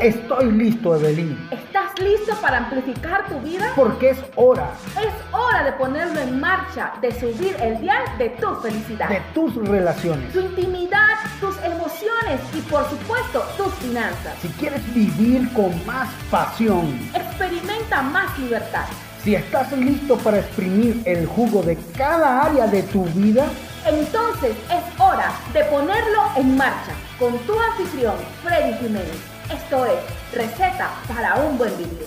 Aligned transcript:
Estoy 0.00 0.52
listo, 0.52 0.94
Evelyn. 0.94 1.48
¿Estás 1.50 1.98
listo 1.98 2.34
para 2.42 2.58
amplificar 2.58 3.26
tu 3.28 3.40
vida? 3.40 3.72
Porque 3.74 4.10
es 4.10 4.18
hora. 4.34 4.70
Es 5.00 5.12
hora 5.32 5.64
de 5.64 5.72
ponerlo 5.72 6.20
en 6.20 6.38
marcha, 6.38 6.92
de 7.00 7.12
subir 7.18 7.56
el 7.60 7.80
dial 7.80 8.04
de 8.18 8.28
tu 8.30 8.54
felicidad. 8.56 9.08
De 9.08 9.22
tus 9.32 9.54
relaciones. 9.54 10.32
Tu 10.34 10.40
intimidad, 10.40 11.16
tus 11.40 11.56
emociones 11.64 12.40
y 12.54 12.60
por 12.62 12.88
supuesto 12.90 13.42
tus 13.56 13.72
finanzas. 13.74 14.34
Si 14.42 14.48
quieres 14.48 14.82
vivir 14.94 15.50
con 15.54 15.72
más 15.86 16.08
pasión. 16.30 16.98
Experimenta 17.14 18.02
más 18.02 18.38
libertad. 18.38 18.84
Si 19.24 19.34
estás 19.34 19.72
listo 19.72 20.18
para 20.18 20.40
exprimir 20.40 21.02
el 21.06 21.26
jugo 21.26 21.62
de 21.62 21.76
cada 21.96 22.42
área 22.42 22.66
de 22.66 22.82
tu 22.82 23.04
vida, 23.06 23.46
entonces 23.86 24.56
es 24.70 25.00
hora 25.00 25.32
de 25.54 25.64
ponerlo 25.64 26.22
en 26.36 26.56
marcha 26.56 26.92
con 27.18 27.36
tu 27.40 27.58
anfitrión, 27.58 28.14
Freddy 28.44 28.74
Jiménez. 28.74 29.35
Esto 29.52 29.86
es 29.86 30.34
Receta 30.34 30.88
para 31.06 31.36
un 31.46 31.56
buen 31.56 31.70
vivir. 31.78 32.06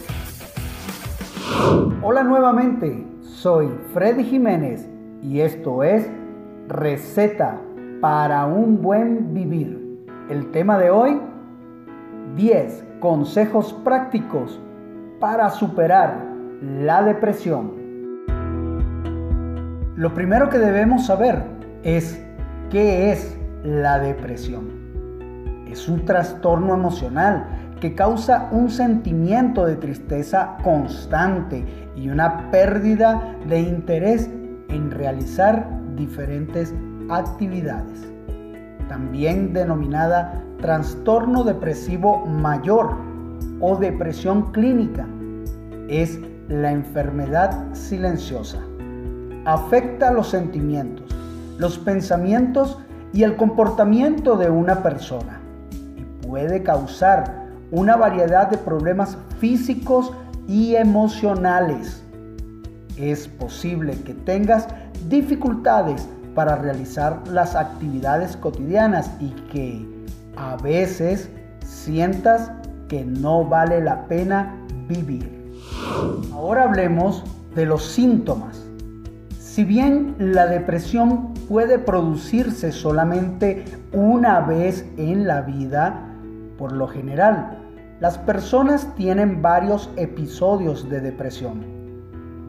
Hola 2.01 2.21
nuevamente, 2.23 3.07
soy 3.21 3.69
Freddy 3.93 4.25
Jiménez 4.25 4.89
y 5.23 5.39
esto 5.39 5.81
es 5.83 6.11
Receta 6.67 7.61
para 8.01 8.45
un 8.45 8.81
buen 8.81 9.33
vivir. 9.33 10.05
El 10.29 10.51
tema 10.51 10.77
de 10.79 10.89
hoy, 10.89 11.21
10 12.35 12.85
consejos 12.99 13.71
prácticos 13.85 14.59
para 15.21 15.49
superar 15.49 16.21
la 16.61 17.03
depresión. 17.03 17.71
Lo 19.95 20.13
primero 20.13 20.49
que 20.49 20.59
debemos 20.59 21.05
saber 21.05 21.41
es 21.83 22.21
qué 22.69 23.13
es 23.13 23.39
la 23.63 23.97
depresión. 23.99 24.88
Es 25.71 25.87
un 25.87 26.03
trastorno 26.03 26.73
emocional 26.73 27.45
que 27.79 27.93
causa 27.93 28.49
un 28.51 28.69
sentimiento 28.69 29.65
de 29.65 29.75
tristeza 29.75 30.57
constante 30.63 31.63
y 31.95 32.09
una 32.09 32.49
pérdida 32.49 33.35
de 33.47 33.61
interés 33.61 34.29
en 34.69 34.91
realizar 34.91 35.69
diferentes 35.95 36.73
actividades. 37.09 38.11
También 38.87 39.53
denominada 39.53 40.43
trastorno 40.59 41.43
depresivo 41.43 42.25
mayor 42.25 42.95
o 43.61 43.75
depresión 43.77 44.51
clínica. 44.51 45.05
Es 45.87 46.19
la 46.47 46.71
enfermedad 46.71 47.73
silenciosa. 47.73 48.59
Afecta 49.45 50.11
los 50.11 50.29
sentimientos, 50.29 51.05
los 51.57 51.77
pensamientos 51.77 52.79
y 53.13 53.23
el 53.23 53.35
comportamiento 53.35 54.35
de 54.35 54.49
una 54.49 54.83
persona 54.83 55.38
puede 56.29 56.61
causar 56.61 57.47
una 57.71 57.95
variedad 57.95 58.49
de 58.49 58.57
problemas 58.57 59.17
físicos 59.39 60.11
y 60.47 60.75
emocionales. 60.75 62.03
Es 62.97 63.27
posible 63.27 63.93
que 64.03 64.13
tengas 64.13 64.67
dificultades 65.07 66.07
para 66.35 66.55
realizar 66.55 67.27
las 67.27 67.55
actividades 67.55 68.37
cotidianas 68.37 69.09
y 69.19 69.29
que 69.51 69.87
a 70.37 70.55
veces 70.57 71.29
sientas 71.65 72.51
que 72.87 73.03
no 73.03 73.43
vale 73.43 73.81
la 73.81 74.05
pena 74.05 74.55
vivir. 74.87 75.51
Ahora 76.31 76.63
hablemos 76.63 77.23
de 77.55 77.65
los 77.65 77.85
síntomas. 77.85 78.63
Si 79.39 79.63
bien 79.63 80.15
la 80.19 80.45
depresión 80.45 81.33
puede 81.47 81.79
producirse 81.79 82.71
solamente 82.71 83.65
una 83.91 84.41
vez 84.41 84.85
en 84.97 85.27
la 85.27 85.41
vida, 85.41 86.08
por 86.59 86.73
lo 86.73 86.89
general, 86.89 87.57
las 88.01 88.17
personas 88.17 88.93
tienen 88.95 89.41
varios 89.41 89.89
episodios 89.95 90.89
de 90.89 90.99
depresión. 90.99 91.63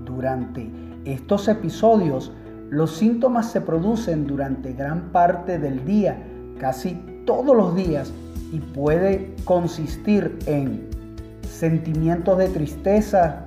Durante 0.04 0.68
estos 1.04 1.46
episodios, 1.46 2.32
los 2.70 2.96
síntomas 2.96 3.52
se 3.52 3.60
producen 3.60 4.26
durante 4.26 4.72
gran 4.72 5.12
parte 5.12 5.60
del 5.60 5.84
día, 5.84 6.20
casi 6.58 6.94
todos 7.24 7.56
los 7.56 7.76
días, 7.76 8.12
y 8.52 8.58
puede 8.58 9.36
consistir 9.44 10.36
en 10.46 10.88
sentimientos 11.48 12.36
de 12.36 12.48
tristeza, 12.48 13.44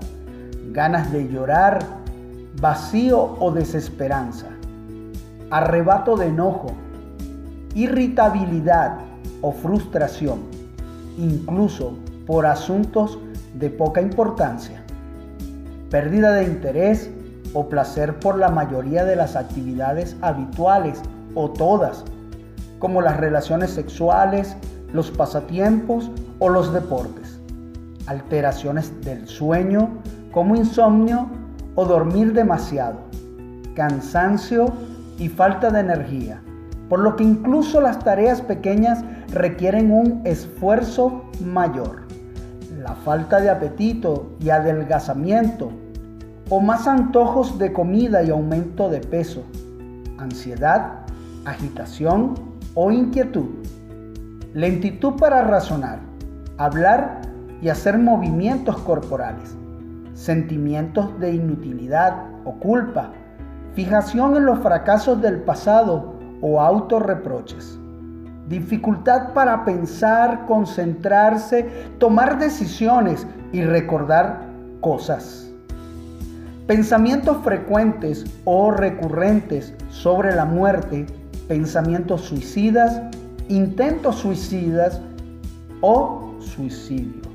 ganas 0.72 1.12
de 1.12 1.28
llorar, 1.28 1.80
vacío 2.62 3.36
o 3.40 3.52
desesperanza, 3.52 4.48
arrebato 5.50 6.16
de 6.16 6.28
enojo, 6.28 6.72
irritabilidad 7.76 9.00
o 9.42 9.52
frustración, 9.52 10.53
incluso 11.18 11.94
por 12.26 12.46
asuntos 12.46 13.20
de 13.56 13.70
poca 13.70 14.02
importancia, 14.02 14.84
pérdida 15.90 16.34
de 16.34 16.46
interés 16.46 17.10
o 17.54 17.70
placer 17.70 18.20
por 18.20 18.38
la 18.38 18.50
mayoría 18.50 19.06
de 19.06 19.16
las 19.16 19.36
actividades 19.36 20.16
habituales 20.22 21.02
o 21.36 21.50
todas, 21.52 22.04
como 22.80 23.02
las 23.02 23.18
relaciones 23.18 23.70
sexuales, 23.72 24.56
los 24.92 25.12
pasatiempos 25.12 26.10
o 26.40 26.50
los 26.50 26.74
deportes. 26.74 27.40
Alteraciones 28.08 28.92
del 29.02 29.28
sueño 29.28 29.90
como 30.32 30.56
insomnio 30.56 31.28
o 31.76 31.86
dormir 31.86 32.34
demasiado, 32.34 33.00
cansancio 33.76 34.74
y 35.18 35.30
falta 35.30 35.70
de 35.70 35.80
energía, 35.80 36.42
por 36.90 37.00
lo 37.00 37.16
que 37.16 37.24
incluso 37.24 37.82
las 37.82 38.00
tareas 38.00 38.42
pequeñas 38.42 39.04
requieren 39.32 39.92
un 39.92 40.22
esfuerzo 40.26 41.24
mayor. 41.44 42.04
La 42.82 42.96
falta 42.96 43.40
de 43.40 43.50
apetito 43.50 44.32
y 44.40 44.50
adelgazamiento, 44.50 45.72
o 46.50 46.60
más 46.60 46.88
antojos 46.88 47.58
de 47.58 47.72
comida 47.72 48.24
y 48.24 48.30
aumento 48.30 48.90
de 48.90 49.00
peso, 49.00 49.44
ansiedad, 50.18 51.00
agitación 51.46 52.36
o 52.74 52.92
inquietud, 52.92 53.50
lentitud 54.54 55.14
para 55.14 55.44
razonar, 55.44 56.00
hablar 56.58 57.22
y 57.62 57.70
hacer 57.70 57.98
movimientos 57.98 58.78
corporales, 58.80 59.56
sentimientos 60.14 61.18
de 61.20 61.34
inutilidad 61.34 62.26
o 62.46 62.54
culpa, 62.56 63.12
fijación 63.74 64.36
en 64.38 64.46
los 64.46 64.60
fracasos 64.60 65.22
del 65.22 65.42
pasado 65.42 66.13
o 66.44 66.60
autorreproches, 66.62 67.80
dificultad 68.48 69.34
para 69.34 69.66
pensar, 69.66 70.46
concentrarse, 70.46 71.68
tomar 71.98 72.38
decisiones 72.38 73.26
y 73.52 73.64
recordar 73.64 74.42
cosas. 74.80 75.50
Pensamientos 76.68 77.38
frecuentes 77.44 78.26
o 78.46 78.70
recurrentes 78.70 79.74
sobre 79.90 80.36
la 80.36 80.46
muerte, 80.46 81.08
pensamientos 81.48 82.22
suicidas, 82.22 83.02
intentos 83.48 84.18
suicidas 84.18 85.02
o 85.82 86.36
suicidio 86.40 87.34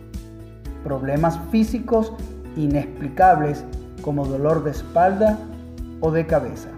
problemas 0.89 1.39
físicos 1.51 2.13
inexplicables 2.57 3.65
como 4.03 4.27
dolor 4.27 4.65
de 4.65 4.71
espalda 4.71 5.39
o 6.01 6.11
de 6.11 6.27
cabeza. 6.27 6.71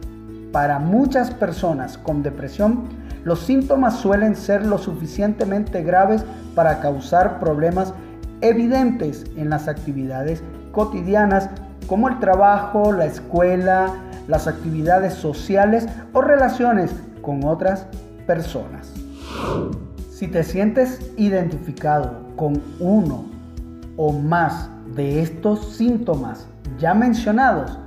Para 0.52 0.78
muchas 0.78 1.30
personas 1.30 1.96
con 1.96 2.22
depresión, 2.22 2.88
los 3.24 3.40
síntomas 3.40 3.96
suelen 3.96 4.34
ser 4.34 4.66
lo 4.66 4.78
suficientemente 4.78 5.82
graves 5.82 6.24
para 6.54 6.80
causar 6.80 7.38
problemas 7.38 7.94
evidentes 8.40 9.24
en 9.36 9.50
las 9.50 9.68
actividades 9.68 10.42
cotidianas 10.72 11.50
como 11.86 12.08
el 12.08 12.18
trabajo, 12.18 12.92
la 12.92 13.06
escuela, 13.06 13.94
las 14.26 14.48
actividades 14.48 15.14
sociales 15.14 15.86
o 16.12 16.20
relaciones 16.20 16.90
con 17.22 17.44
otras 17.44 17.86
personas. 18.26 18.92
Si 20.10 20.26
te 20.28 20.42
sientes 20.42 21.00
identificado 21.16 22.20
con 22.36 22.62
uno 22.78 23.24
o 23.96 24.12
más 24.12 24.68
de 24.94 25.22
estos 25.22 25.76
síntomas 25.76 26.46
ya 26.78 26.94
mencionados, 26.94 27.78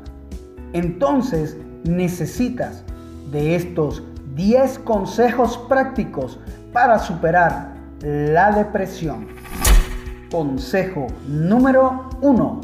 entonces 0.73 1.57
necesitas 1.83 2.83
de 3.31 3.55
estos 3.55 4.03
10 4.35 4.79
consejos 4.79 5.57
prácticos 5.69 6.39
para 6.71 6.99
superar 6.99 7.73
la 8.01 8.51
depresión. 8.51 9.27
Consejo 10.31 11.07
número 11.27 12.09
1. 12.21 12.61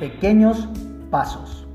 Pequeños 0.00 0.68
pasos. 1.10 1.66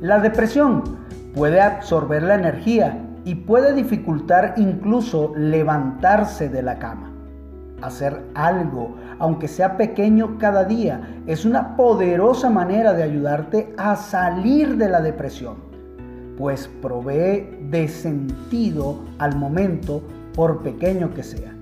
La 0.00 0.18
depresión 0.18 0.98
puede 1.34 1.60
absorber 1.60 2.22
la 2.22 2.34
energía 2.34 2.98
y 3.24 3.34
puede 3.34 3.72
dificultar 3.72 4.54
incluso 4.56 5.32
levantarse 5.36 6.48
de 6.48 6.62
la 6.62 6.78
cama. 6.78 7.11
Hacer 7.82 8.22
algo, 8.34 8.94
aunque 9.18 9.48
sea 9.48 9.76
pequeño 9.76 10.38
cada 10.38 10.64
día, 10.64 11.00
es 11.26 11.44
una 11.44 11.76
poderosa 11.76 12.48
manera 12.48 12.92
de 12.92 13.02
ayudarte 13.02 13.74
a 13.76 13.96
salir 13.96 14.76
de 14.76 14.88
la 14.88 15.00
depresión, 15.00 15.56
pues 16.38 16.70
provee 16.80 17.58
de 17.70 17.88
sentido 17.88 19.00
al 19.18 19.34
momento 19.36 20.00
por 20.32 20.62
pequeño 20.62 21.12
que 21.12 21.24
sea. 21.24 21.52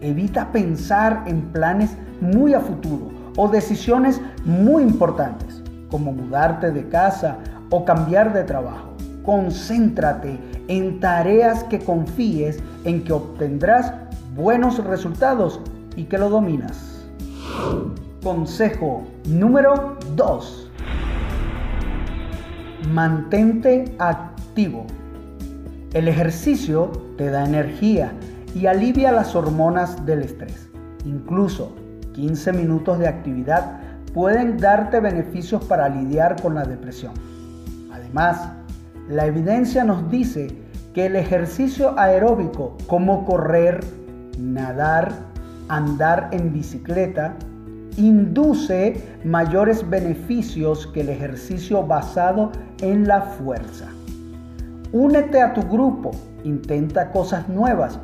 Evita 0.00 0.50
pensar 0.50 1.22
en 1.26 1.40
planes 1.52 1.96
muy 2.20 2.52
a 2.52 2.60
futuro 2.60 3.08
o 3.36 3.48
decisiones 3.48 4.20
muy 4.44 4.82
importantes, 4.82 5.62
como 5.88 6.12
mudarte 6.12 6.72
de 6.72 6.88
casa 6.88 7.38
o 7.70 7.84
cambiar 7.84 8.32
de 8.32 8.42
trabajo. 8.42 8.88
Concéntrate 9.24 10.36
en 10.66 10.98
tareas 10.98 11.62
que 11.64 11.78
confíes 11.78 12.58
en 12.84 13.04
que 13.04 13.12
obtendrás 13.12 13.92
buenos 14.40 14.82
resultados 14.82 15.60
y 15.96 16.04
que 16.04 16.16
lo 16.16 16.30
dominas. 16.30 17.04
Consejo 18.22 19.06
número 19.28 19.98
2. 20.16 20.70
Mantente 22.90 23.94
activo. 23.98 24.86
El 25.92 26.08
ejercicio 26.08 26.90
te 27.18 27.30
da 27.30 27.44
energía 27.44 28.12
y 28.54 28.64
alivia 28.64 29.12
las 29.12 29.36
hormonas 29.36 30.06
del 30.06 30.22
estrés. 30.22 30.70
Incluso 31.04 31.74
15 32.14 32.54
minutos 32.54 32.98
de 32.98 33.08
actividad 33.08 33.78
pueden 34.14 34.56
darte 34.56 35.00
beneficios 35.00 35.62
para 35.64 35.90
lidiar 35.90 36.40
con 36.40 36.54
la 36.54 36.64
depresión. 36.64 37.12
Además, 37.92 38.52
la 39.06 39.26
evidencia 39.26 39.84
nos 39.84 40.10
dice 40.10 40.56
que 40.94 41.06
el 41.06 41.16
ejercicio 41.16 41.94
aeróbico 41.98 42.76
como 42.86 43.24
correr, 43.24 43.84
nadar, 44.40 45.12
andar 45.68 46.28
en 46.32 46.52
bicicleta, 46.52 47.36
induce 47.96 49.02
mayores 49.24 49.88
beneficios 49.88 50.86
que 50.88 51.02
el 51.02 51.10
ejercicio 51.10 51.86
basado 51.86 52.50
en 52.80 53.06
la 53.06 53.20
fuerza. 53.20 53.86
Únete 54.92 55.40
a 55.40 55.54
tu 55.54 55.62
grupo, 55.62 56.10
intenta 56.44 57.10
cosas 57.10 57.48
nuevas, 57.48 57.98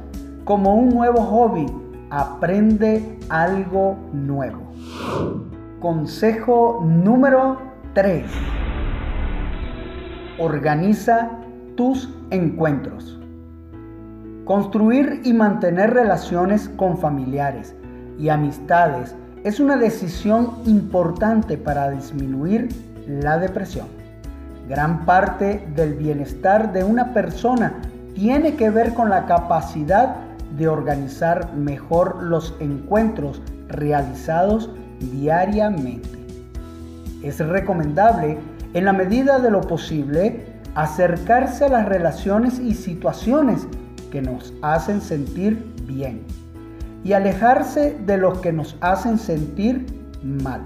como 0.44 0.74
un 0.74 0.90
nuevo 0.90 1.20
hobby, 1.22 1.66
aprende 2.10 3.18
algo 3.28 3.96
nuevo. 4.12 4.60
Consejo 5.80 6.84
número 6.84 7.58
3. 7.94 8.24
Organiza 10.38 11.30
tus 11.76 12.08
encuentros. 12.30 13.15
Construir 14.46 15.22
y 15.24 15.32
mantener 15.32 15.92
relaciones 15.92 16.68
con 16.76 16.98
familiares 16.98 17.74
y 18.16 18.28
amistades 18.28 19.16
es 19.42 19.58
una 19.58 19.76
decisión 19.76 20.58
importante 20.66 21.58
para 21.58 21.90
disminuir 21.90 22.68
la 23.08 23.38
depresión. 23.38 23.88
Gran 24.68 25.04
parte 25.04 25.66
del 25.74 25.94
bienestar 25.94 26.72
de 26.72 26.84
una 26.84 27.12
persona 27.12 27.74
tiene 28.14 28.54
que 28.54 28.70
ver 28.70 28.94
con 28.94 29.10
la 29.10 29.26
capacidad 29.26 30.14
de 30.56 30.68
organizar 30.68 31.52
mejor 31.52 32.22
los 32.22 32.54
encuentros 32.60 33.42
realizados 33.66 34.70
diariamente. 35.00 36.08
Es 37.20 37.40
recomendable, 37.40 38.38
en 38.74 38.84
la 38.84 38.92
medida 38.92 39.40
de 39.40 39.50
lo 39.50 39.62
posible, 39.62 40.46
acercarse 40.76 41.64
a 41.64 41.68
las 41.68 41.86
relaciones 41.86 42.60
y 42.60 42.74
situaciones 42.74 43.66
que 44.16 44.22
nos 44.22 44.54
hacen 44.62 45.02
sentir 45.02 45.62
bien 45.86 46.22
y 47.04 47.12
alejarse 47.12 47.98
de 48.06 48.16
los 48.16 48.38
que 48.38 48.50
nos 48.50 48.74
hacen 48.80 49.18
sentir 49.18 49.84
mal. 50.22 50.62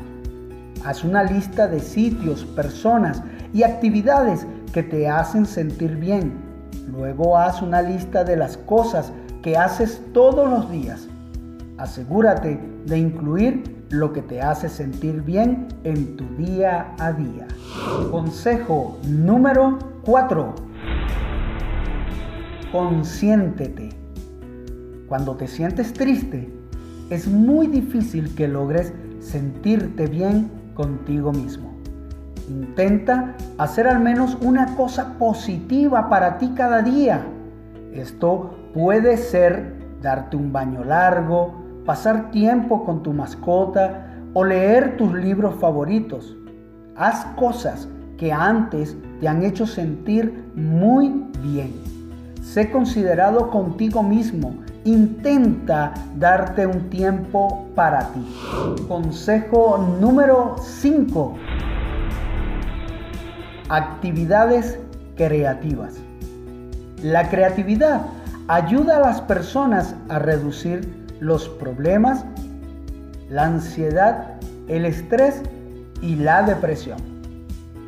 Haz 0.84 1.02
una 1.02 1.24
lista 1.24 1.66
de 1.66 1.80
sitios, 1.80 2.44
personas 2.44 3.24
y 3.52 3.64
actividades 3.64 4.46
que 4.72 4.84
te 4.84 5.08
hacen 5.08 5.46
sentir 5.46 5.96
bien. 5.96 6.32
Luego 6.92 7.36
haz 7.36 7.60
una 7.60 7.82
lista 7.82 8.22
de 8.22 8.36
las 8.36 8.56
cosas 8.56 9.10
que 9.42 9.56
haces 9.56 10.00
todos 10.12 10.48
los 10.48 10.70
días. 10.70 11.08
Asegúrate 11.76 12.60
de 12.86 12.98
incluir 12.98 13.84
lo 13.88 14.12
que 14.12 14.22
te 14.22 14.40
hace 14.40 14.68
sentir 14.68 15.22
bien 15.22 15.66
en 15.82 16.16
tu 16.16 16.24
día 16.36 16.94
a 17.00 17.10
día. 17.10 17.48
Consejo 18.12 18.96
número 19.08 19.76
4. 20.04 20.69
Consiéntete. 22.72 23.88
Cuando 25.08 25.34
te 25.34 25.48
sientes 25.48 25.92
triste, 25.92 26.48
es 27.10 27.26
muy 27.26 27.66
difícil 27.66 28.32
que 28.36 28.46
logres 28.46 28.92
sentirte 29.18 30.06
bien 30.06 30.48
contigo 30.74 31.32
mismo. 31.32 31.74
Intenta 32.48 33.34
hacer 33.58 33.88
al 33.88 33.98
menos 33.98 34.38
una 34.40 34.76
cosa 34.76 35.18
positiva 35.18 36.08
para 36.08 36.38
ti 36.38 36.52
cada 36.54 36.80
día. 36.82 37.26
Esto 37.92 38.54
puede 38.72 39.16
ser 39.16 39.74
darte 40.00 40.36
un 40.36 40.52
baño 40.52 40.84
largo, 40.84 41.54
pasar 41.84 42.30
tiempo 42.30 42.84
con 42.84 43.02
tu 43.02 43.12
mascota 43.12 44.14
o 44.32 44.44
leer 44.44 44.96
tus 44.96 45.12
libros 45.12 45.56
favoritos. 45.56 46.36
Haz 46.94 47.24
cosas 47.34 47.88
que 48.16 48.32
antes 48.32 48.96
te 49.20 49.26
han 49.26 49.42
hecho 49.42 49.66
sentir 49.66 50.52
muy 50.54 51.24
bien. 51.42 51.99
Sé 52.40 52.70
considerado 52.70 53.50
contigo 53.50 54.02
mismo. 54.02 54.54
Intenta 54.84 55.92
darte 56.16 56.66
un 56.66 56.88
tiempo 56.88 57.68
para 57.74 58.12
ti. 58.12 58.26
Consejo 58.88 59.76
número 60.00 60.56
5. 60.58 61.34
Actividades 63.68 64.78
creativas. 65.16 65.96
La 67.02 67.28
creatividad 67.28 68.06
ayuda 68.48 68.96
a 68.96 69.00
las 69.00 69.20
personas 69.20 69.94
a 70.08 70.18
reducir 70.18 71.06
los 71.20 71.48
problemas, 71.48 72.24
la 73.28 73.44
ansiedad, 73.44 74.40
el 74.66 74.86
estrés 74.86 75.42
y 76.00 76.16
la 76.16 76.42
depresión, 76.42 76.98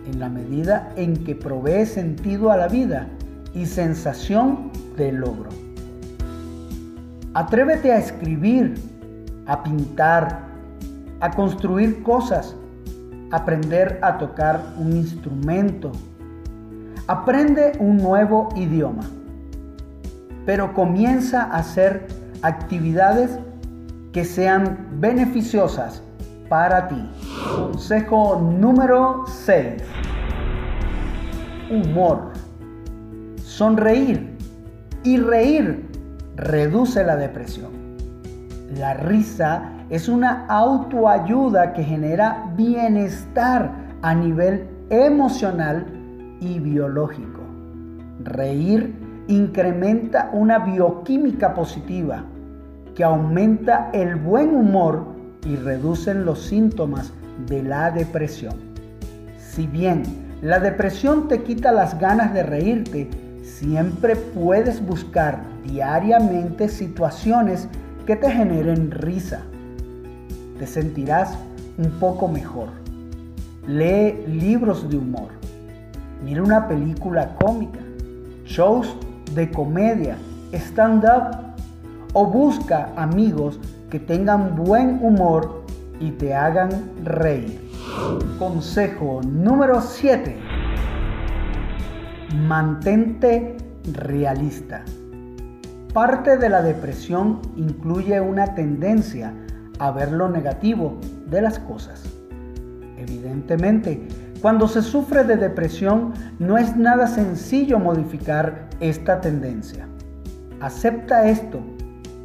en 0.07 0.21
la 0.21 0.29
medida 0.29 0.93
en 0.97 1.25
que 1.25 1.35
provee 1.35 1.87
sentido 1.87 2.53
a 2.53 2.59
la 2.59 2.69
vida 2.69 3.09
y 3.55 3.67
sensación 3.67 4.71
de 4.97 5.13
logro. 5.13 5.51
Atrévete 7.35 7.93
a 7.93 7.99
escribir, 7.99 8.75
a 9.47 9.63
pintar, 9.63 10.41
a 11.21 11.31
construir 11.31 12.03
cosas, 12.03 12.55
aprender 13.31 13.99
a 14.03 14.19
tocar 14.19 14.61
un 14.77 14.93
instrumento. 14.93 15.93
Aprende 17.07 17.73
un 17.79 17.97
nuevo 17.97 18.49
idioma 18.55 19.03
pero 20.45 20.75
comienza 20.75 21.43
a 21.43 21.59
hacer 21.59 22.07
actividades 22.43 23.39
que 24.13 24.25
sean 24.25 24.89
beneficiosas 24.95 26.03
para 26.49 26.89
ti. 26.89 27.11
Consejo 27.57 28.41
número 28.41 29.25
6. 29.27 29.83
Humor. 31.71 32.32
Sonreír 33.57 34.31
y 35.05 35.19
reír 35.19 35.85
reduce 36.37 37.05
la 37.05 37.17
depresión. 37.17 37.71
La 38.79 38.95
risa 38.95 39.73
es 39.91 40.09
una 40.09 40.47
autoayuda 40.47 41.75
que 41.75 41.85
genera 41.85 42.51
bienestar 42.57 43.71
a 44.01 44.15
nivel 44.15 44.67
emocional 44.89 45.85
y 46.41 46.61
biológico. 46.61 47.43
Reír 48.25 48.95
incrementa 49.29 50.31
una 50.33 50.61
bioquímica 50.61 51.53
positiva 51.53 52.25
que 52.95 53.05
aumenta 53.05 53.91
el 53.93 54.17
buen 54.17 54.57
humor 54.57 55.05
y 55.45 55.57
reducen 55.57 56.25
los 56.25 56.41
síntomas 56.47 57.13
de 57.47 57.63
la 57.63 57.91
depresión. 57.91 58.55
Si 59.37 59.67
bien 59.67 60.05
la 60.41 60.59
depresión 60.59 61.29
te 61.29 61.43
quita 61.43 61.71
las 61.71 61.99
ganas 62.01 62.33
de 62.33 62.45
reírte, 62.45 63.11
siempre 63.63 64.17
puedes 64.17 64.85
buscar 64.85 65.45
diariamente 65.65 66.69
situaciones 66.69 67.69
que 68.07 68.17
te 68.17 68.29
generen 68.29 68.91
risa. 68.91 69.43
Te 70.59 70.67
sentirás 70.67 71.39
un 71.79 71.89
poco 72.01 72.27
mejor. 72.27 72.71
Lee 73.69 74.25
libros 74.27 74.91
de 74.91 74.97
humor. 74.97 75.29
Mira 76.25 76.43
una 76.43 76.67
película 76.67 77.37
cómica. 77.37 77.79
Shows 78.45 78.97
de 79.33 79.49
comedia, 79.53 80.17
stand-up 80.53 81.55
o 82.15 82.27
busca 82.27 82.89
amigos 82.97 83.61
que 83.91 84.01
tengan 84.01 84.57
buen 84.57 84.99
humor 85.05 85.63
y 86.01 86.11
te 86.11 86.35
hagan 86.35 86.91
reír. 87.05 87.61
Consejo 88.41 89.21
número 89.23 89.81
7. 89.81 90.62
Mantente 92.35 93.59
realista. 93.93 94.83
Parte 95.93 96.39
de 96.39 96.49
la 96.49 96.63
depresión 96.63 97.41
incluye 97.57 98.23
una 98.23 98.55
tendencia 98.55 99.35
a 99.79 99.91
ver 99.91 100.13
lo 100.13 100.31
negativo 100.31 100.99
de 101.27 101.43
las 101.43 101.59
cosas. 101.59 102.03
Evidentemente, 102.97 104.09
cuando 104.41 104.67
se 104.67 104.81
sufre 104.81 105.25
de 105.25 105.37
depresión 105.37 106.15
no 106.39 106.57
es 106.57 106.75
nada 106.75 107.07
sencillo 107.07 107.79
modificar 107.79 108.71
esta 108.81 109.21
tendencia. 109.21 109.87
Acepta 110.61 111.29
esto 111.29 111.61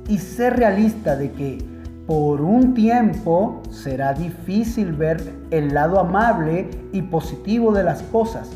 y 0.08 0.20
sé 0.20 0.52
realista 0.52 1.18
de 1.18 1.32
que 1.34 1.58
por 2.06 2.40
un 2.40 2.74
tiempo 2.74 3.62
será 3.70 4.14
difícil 4.14 4.94
ver 4.94 5.22
el 5.52 5.74
lado 5.74 6.00
amable 6.00 6.70
y 6.94 7.02
positivo 7.02 7.74
de 7.74 7.84
las 7.84 8.04
cosas, 8.04 8.50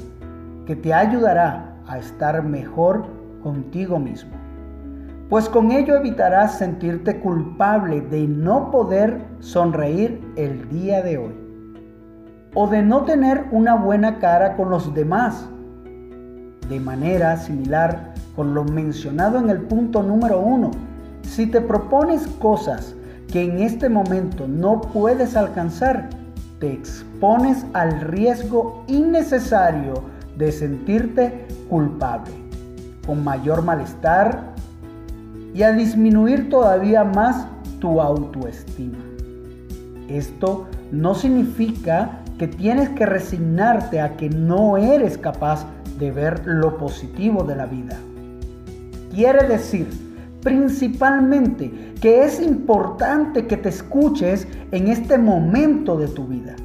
que 0.65 0.75
te 0.75 0.93
ayudará 0.93 1.75
a 1.87 1.97
estar 1.97 2.43
mejor 2.43 3.05
contigo 3.41 3.99
mismo. 3.99 4.31
Pues 5.29 5.47
con 5.47 5.71
ello 5.71 5.95
evitarás 5.95 6.57
sentirte 6.57 7.19
culpable 7.19 8.01
de 8.01 8.27
no 8.27 8.69
poder 8.69 9.21
sonreír 9.39 10.21
el 10.35 10.67
día 10.69 11.01
de 11.01 11.17
hoy 11.17 11.41
o 12.53 12.67
de 12.67 12.81
no 12.81 13.03
tener 13.03 13.45
una 13.51 13.75
buena 13.75 14.19
cara 14.19 14.57
con 14.57 14.69
los 14.69 14.93
demás. 14.93 15.47
De 16.67 16.79
manera 16.79 17.37
similar 17.37 18.13
con 18.35 18.53
lo 18.53 18.63
mencionado 18.65 19.39
en 19.39 19.49
el 19.49 19.61
punto 19.61 20.03
número 20.03 20.39
uno, 20.39 20.71
si 21.21 21.47
te 21.47 21.61
propones 21.61 22.27
cosas 22.39 22.95
que 23.31 23.43
en 23.43 23.59
este 23.59 23.87
momento 23.87 24.47
no 24.47 24.81
puedes 24.81 25.37
alcanzar, 25.37 26.09
te 26.59 26.73
expones 26.73 27.65
al 27.73 28.01
riesgo 28.01 28.83
innecesario 28.87 30.03
de 30.37 30.51
sentirte 30.51 31.47
culpable, 31.69 32.31
con 33.05 33.23
mayor 33.23 33.63
malestar 33.63 34.53
y 35.53 35.63
a 35.63 35.71
disminuir 35.71 36.49
todavía 36.49 37.03
más 37.03 37.47
tu 37.79 37.99
autoestima. 38.01 38.97
Esto 40.07 40.67
no 40.91 41.15
significa 41.15 42.19
que 42.37 42.47
tienes 42.47 42.89
que 42.89 43.05
resignarte 43.05 44.01
a 44.01 44.17
que 44.17 44.29
no 44.29 44.77
eres 44.77 45.17
capaz 45.17 45.65
de 45.99 46.11
ver 46.11 46.41
lo 46.45 46.77
positivo 46.77 47.43
de 47.43 47.55
la 47.55 47.65
vida. 47.65 47.97
Quiere 49.13 49.47
decir 49.47 49.87
principalmente 50.41 51.93
que 52.01 52.23
es 52.23 52.41
importante 52.41 53.45
que 53.45 53.57
te 53.57 53.69
escuches 53.69 54.47
en 54.71 54.87
este 54.87 55.17
momento 55.17 55.97
de 55.97 56.07
tu 56.07 56.25
vida. 56.25 56.55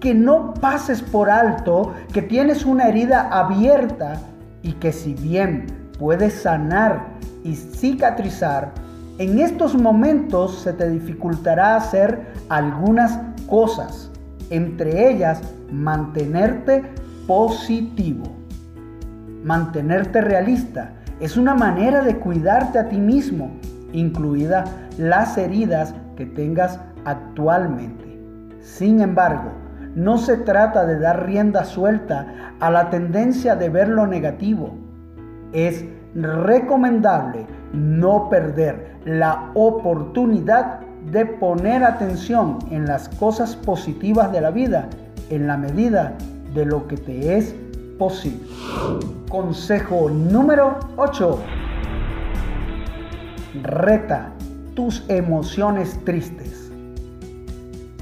Que 0.00 0.14
no 0.14 0.54
pases 0.54 1.02
por 1.02 1.30
alto 1.30 1.94
que 2.12 2.22
tienes 2.22 2.64
una 2.64 2.88
herida 2.88 3.28
abierta 3.30 4.20
y 4.62 4.72
que 4.72 4.92
si 4.92 5.14
bien 5.14 5.66
puedes 5.98 6.34
sanar 6.34 7.06
y 7.44 7.54
cicatrizar, 7.54 8.72
en 9.18 9.38
estos 9.38 9.74
momentos 9.74 10.58
se 10.60 10.72
te 10.74 10.90
dificultará 10.90 11.76
hacer 11.76 12.26
algunas 12.50 13.18
cosas, 13.46 14.10
entre 14.50 15.10
ellas 15.10 15.40
mantenerte 15.72 16.84
positivo, 17.26 18.24
mantenerte 19.42 20.20
realista, 20.20 20.92
es 21.18 21.38
una 21.38 21.54
manera 21.54 22.02
de 22.02 22.18
cuidarte 22.18 22.78
a 22.78 22.88
ti 22.88 22.98
mismo, 22.98 23.50
incluida 23.92 24.64
las 24.98 25.38
heridas 25.38 25.94
que 26.16 26.26
tengas 26.26 26.78
actualmente. 27.06 28.20
Sin 28.60 29.00
embargo, 29.00 29.50
no 29.96 30.18
se 30.18 30.36
trata 30.36 30.86
de 30.86 31.00
dar 31.00 31.26
rienda 31.26 31.64
suelta 31.64 32.52
a 32.60 32.70
la 32.70 32.90
tendencia 32.90 33.56
de 33.56 33.70
ver 33.70 33.88
lo 33.88 34.06
negativo. 34.06 34.76
Es 35.52 35.84
recomendable 36.14 37.46
no 37.72 38.28
perder 38.28 38.98
la 39.04 39.50
oportunidad 39.54 40.80
de 41.10 41.24
poner 41.24 41.82
atención 41.82 42.58
en 42.70 42.86
las 42.86 43.08
cosas 43.08 43.56
positivas 43.56 44.30
de 44.32 44.40
la 44.40 44.50
vida 44.50 44.88
en 45.30 45.46
la 45.46 45.56
medida 45.56 46.16
de 46.54 46.66
lo 46.66 46.86
que 46.86 46.96
te 46.96 47.36
es 47.36 47.54
posible. 47.98 48.46
Consejo 49.28 50.10
número 50.10 50.78
8. 50.96 51.38
Reta 53.62 54.30
tus 54.74 55.04
emociones 55.08 55.98
tristes. 56.04 56.70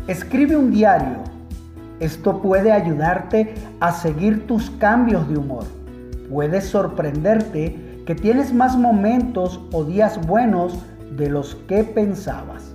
Escribe 0.09 0.57
un 0.57 0.71
diario. 0.71 1.34
Esto 2.01 2.43
puede 2.43 2.73
ayudarte 2.73 3.55
a 3.81 3.93
seguir 3.93 4.47
tus 4.47 4.71
cambios 4.71 5.29
de 5.29 5.39
humor. 5.39 5.65
Puedes 6.29 6.67
sorprenderte 6.67 8.03
que 8.07 8.15
tienes 8.15 8.53
más 8.53 8.77
momentos 8.77 9.61
o 9.73 9.85
días 9.85 10.25
buenos 10.27 10.79
de 11.17 11.29
los 11.31 11.55
que 11.69 11.85
pensabas. 11.85 12.75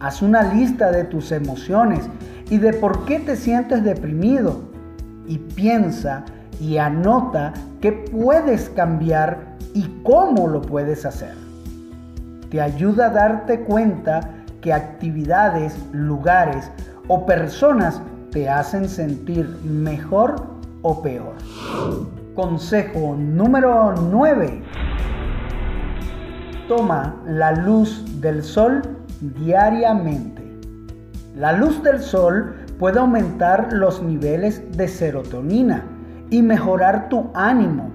Haz 0.00 0.22
una 0.22 0.54
lista 0.54 0.92
de 0.92 1.04
tus 1.04 1.32
emociones 1.32 2.08
y 2.48 2.58
de 2.58 2.72
por 2.72 3.04
qué 3.04 3.18
te 3.20 3.36
sientes 3.36 3.82
deprimido 3.82 4.60
y 5.26 5.38
piensa 5.38 6.24
y 6.60 6.76
anota 6.78 7.52
qué 7.80 7.92
puedes 7.92 8.68
cambiar 8.70 9.56
y 9.74 9.88
cómo 10.04 10.46
lo 10.46 10.62
puedes 10.62 11.04
hacer. 11.04 11.34
Te 12.50 12.60
ayuda 12.60 13.06
a 13.06 13.10
darte 13.10 13.60
cuenta 13.60 14.30
que 14.60 14.72
actividades, 14.72 15.76
lugares 15.92 16.70
o 17.08 17.26
personas 17.26 18.00
te 18.34 18.50
hacen 18.50 18.88
sentir 18.88 19.46
mejor 19.62 20.34
o 20.82 21.00
peor. 21.00 21.34
Consejo 22.34 23.14
número 23.16 23.94
9. 24.10 24.60
Toma 26.66 27.14
la 27.26 27.52
luz 27.52 28.04
del 28.20 28.42
sol 28.42 28.82
diariamente. 29.20 30.42
La 31.36 31.52
luz 31.52 31.80
del 31.84 32.00
sol 32.00 32.56
puede 32.80 32.98
aumentar 32.98 33.72
los 33.72 34.02
niveles 34.02 34.76
de 34.76 34.88
serotonina 34.88 35.84
y 36.28 36.42
mejorar 36.42 37.08
tu 37.08 37.30
ánimo. 37.34 37.88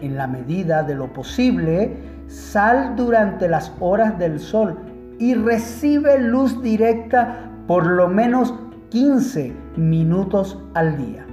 En 0.00 0.16
la 0.16 0.26
medida 0.26 0.84
de 0.84 0.94
lo 0.94 1.12
posible, 1.12 1.98
sal 2.28 2.96
durante 2.96 3.46
las 3.46 3.70
horas 3.80 4.18
del 4.18 4.40
sol 4.40 4.78
y 5.18 5.34
recibe 5.34 6.18
luz 6.18 6.62
directa 6.62 7.50
por 7.66 7.86
lo 7.86 8.08
menos 8.08 8.54
15 8.88 9.65
minutos 9.76 10.58
al 10.74 10.96
día. 10.96 11.26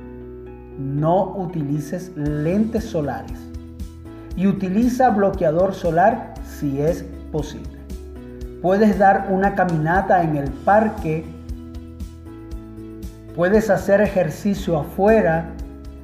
No 0.77 1.35
utilices 1.35 2.12
lentes 2.15 2.85
solares 2.85 3.39
y 4.35 4.47
utiliza 4.47 5.09
bloqueador 5.09 5.73
solar 5.73 6.33
si 6.43 6.81
es 6.81 7.03
posible. 7.31 7.79
Puedes 8.62 8.97
dar 8.97 9.27
una 9.29 9.55
caminata 9.55 10.23
en 10.23 10.38
el 10.38 10.50
parque, 10.50 11.25
puedes 13.35 13.69
hacer 13.69 14.01
ejercicio 14.01 14.79
afuera 14.79 15.53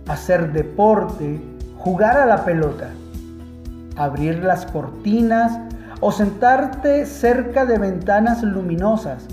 hacer 0.10 0.51
deporte, 0.51 1.39
jugar 1.77 2.17
a 2.17 2.25
la 2.25 2.43
pelota, 2.43 2.89
abrir 3.96 4.43
las 4.43 4.65
cortinas 4.65 5.58
o 6.01 6.12
sentarte 6.12 7.05
cerca 7.05 7.65
de 7.65 7.77
ventanas 7.77 8.41
luminosas. 8.41 9.27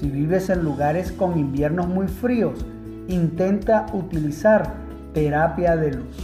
Si 0.00 0.08
vives 0.08 0.48
en 0.48 0.64
lugares 0.64 1.12
con 1.12 1.38
inviernos 1.38 1.86
muy 1.86 2.08
fríos, 2.08 2.64
intenta 3.06 3.84
utilizar 3.92 4.72
terapia 5.12 5.76
de 5.76 5.92
luz. 5.92 6.16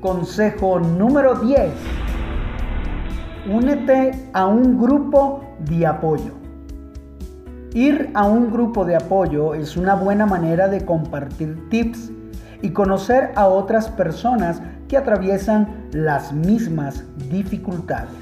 Consejo 0.00 0.78
número 0.78 1.34
10. 1.34 1.72
Únete 3.52 4.30
a 4.32 4.46
un 4.46 4.80
grupo 4.80 5.40
de 5.68 5.84
apoyo. 5.84 6.30
Ir 7.74 8.12
a 8.14 8.24
un 8.24 8.52
grupo 8.52 8.84
de 8.84 8.94
apoyo 8.94 9.54
es 9.54 9.76
una 9.76 9.96
buena 9.96 10.24
manera 10.24 10.68
de 10.68 10.84
compartir 10.84 11.68
tips 11.70 12.12
y 12.62 12.70
conocer 12.70 13.32
a 13.34 13.48
otras 13.48 13.88
personas 13.88 14.62
que 14.86 14.96
atraviesan 14.96 15.88
las 15.90 16.32
mismas 16.32 17.02
dificultades. 17.30 18.14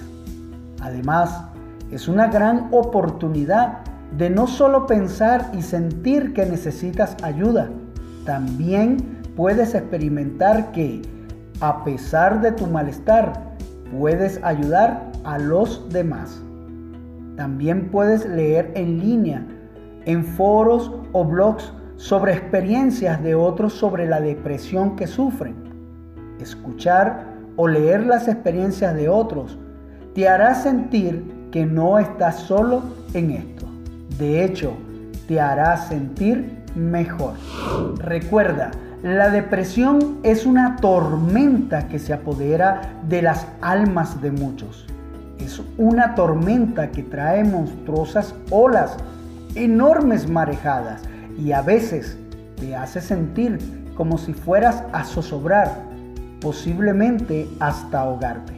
Además, 0.81 1.45
es 1.91 2.09
una 2.09 2.29
gran 2.29 2.69
oportunidad 2.71 3.85
de 4.17 4.31
no 4.31 4.47
solo 4.47 4.87
pensar 4.87 5.51
y 5.53 5.63
sentir 5.63 6.33
que 6.33 6.47
necesitas 6.47 7.17
ayuda, 7.23 7.69
también 8.25 9.23
puedes 9.37 9.75
experimentar 9.75 10.73
que, 10.73 11.03
a 11.61 11.85
pesar 11.85 12.41
de 12.41 12.53
tu 12.53 12.67
malestar, 12.67 13.57
puedes 13.97 14.43
ayudar 14.43 15.11
a 15.25 15.39
los 15.39 15.89
demás. 15.91 16.41
También 17.37 17.91
puedes 17.91 18.27
leer 18.27 18.71
en 18.75 19.01
línea, 19.01 19.45
en 20.05 20.25
foros 20.25 20.93
o 21.13 21.25
blogs 21.25 21.73
sobre 21.97 22.33
experiencias 22.33 23.23
de 23.23 23.35
otros 23.35 23.73
sobre 23.73 24.07
la 24.07 24.21
depresión 24.21 24.97
que 24.97 25.07
sufren. 25.07 25.55
Escuchar 26.41 27.35
o 27.57 27.67
leer 27.69 28.07
las 28.07 28.29
experiencias 28.29 28.95
de 28.95 29.09
otros 29.09 29.59
te 30.15 30.29
hará 30.29 30.55
sentir 30.55 31.49
que 31.51 31.67
no 31.67 31.99
estás 31.99 32.37
solo 32.41 32.83
en 33.15 33.31
esto. 33.31 33.54
De 34.19 34.45
hecho, 34.45 34.75
te 35.27 35.41
hará 35.41 35.77
sentir 35.77 36.63
mejor. 36.75 37.35
Recuerda, 37.99 38.71
la 39.03 39.31
depresión 39.31 40.19
es 40.23 40.47
una 40.47 40.77
tormenta 40.77 41.89
que 41.89 41.99
se 41.99 42.13
apodera 42.13 43.01
de 43.09 43.23
las 43.23 43.47
almas 43.61 44.23
de 44.23 44.31
muchos. 44.31 44.87
Es 45.39 45.61
una 45.77 46.15
tormenta 46.15 46.91
que 46.91 47.03
trae 47.03 47.45
monstruosas 47.45 48.35
olas, 48.51 48.97
enormes 49.55 50.29
marejadas 50.29 51.03
y 51.39 51.53
a 51.53 51.63
veces 51.63 52.17
te 52.57 52.75
hace 52.77 53.01
sentir 53.01 53.59
como 53.97 54.19
si 54.19 54.33
fueras 54.33 54.83
a 54.93 55.05
zozobrar, 55.05 55.83
posiblemente 56.41 57.49
hasta 57.61 58.01
ahogarte. 58.01 58.55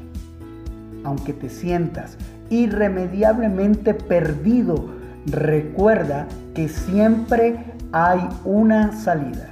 Aunque 1.04 1.32
te 1.32 1.48
sientas 1.48 2.16
irremediablemente 2.50 3.94
perdido, 3.94 4.95
recuerda 5.26 6.26
que 6.54 6.68
siempre 6.68 7.64
hay 7.92 8.20
una 8.44 8.92
salida. 8.92 9.48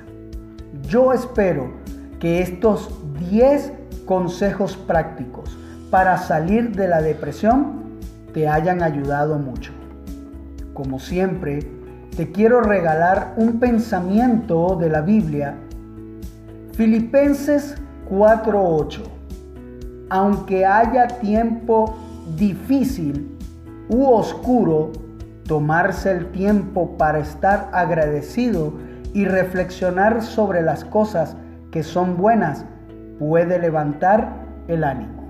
Yo 0.89 1.13
espero 1.13 1.73
que 2.21 2.41
estos 2.41 2.91
10 3.31 3.73
consejos 4.07 4.77
prácticos 4.77 5.57
para 5.91 6.19
salir 6.19 6.75
de 6.75 6.89
la 6.89 7.01
depresión 7.01 7.85
te 8.33 8.49
hayan 8.49 8.83
ayudado 8.83 9.39
mucho. 9.39 9.73
Como 10.73 10.99
siempre, 10.99 11.61
te 12.17 12.33
quiero 12.33 12.61
regalar 12.61 13.35
un 13.37 13.59
pensamiento 13.61 14.77
de 14.81 14.89
la 14.89 15.01
Biblia. 15.01 15.55
Filipenses 16.73 17.77
4:8. 18.09 19.03
Aunque 20.11 20.67
haya 20.67 21.07
tiempo 21.07 21.97
difícil 22.37 23.37
u 23.89 24.05
oscuro, 24.07 24.93
tomarse 25.47 26.11
el 26.11 26.27
tiempo 26.33 26.97
para 26.97 27.19
estar 27.19 27.69
agradecido 27.73 28.73
y 29.13 29.27
reflexionar 29.27 30.23
sobre 30.23 30.63
las 30.63 30.85
cosas 30.85 31.37
que 31.71 31.83
son 31.83 32.17
buenas 32.17 32.65
puede 33.19 33.59
levantar 33.59 34.33
el 34.69 34.85
ánimo. 34.85 35.25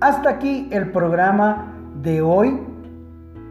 Hasta 0.00 0.30
aquí 0.30 0.68
el 0.72 0.90
programa 0.90 1.74
de 2.02 2.20
hoy 2.20 2.58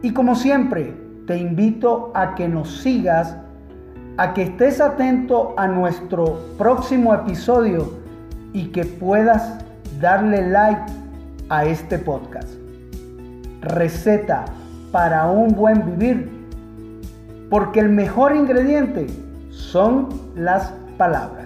y 0.02 0.12
como 0.12 0.34
siempre 0.34 0.94
te 1.26 1.36
invito 1.36 2.10
a 2.14 2.34
que 2.34 2.48
nos 2.48 2.82
sigas, 2.82 3.36
a 4.18 4.34
que 4.34 4.42
estés 4.42 4.80
atento 4.80 5.54
a 5.56 5.66
nuestro 5.68 6.38
próximo 6.58 7.14
episodio 7.14 7.94
y 8.52 8.66
que 8.66 8.84
puedas 8.84 9.64
darle 10.00 10.50
like 10.50 10.92
a 11.48 11.64
este 11.64 11.98
podcast. 11.98 12.50
Receta 13.62 14.44
para 14.92 15.26
un 15.26 15.54
buen 15.54 15.84
vivir, 15.96 16.30
porque 17.50 17.80
el 17.80 17.88
mejor 17.88 18.36
ingrediente 18.36 19.06
son 19.50 20.08
las 20.36 20.72
palabras. 20.96 21.41